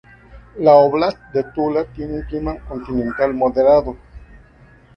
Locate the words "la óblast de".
0.57-1.43